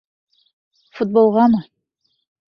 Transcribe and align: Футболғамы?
Футболғамы? 0.99 1.59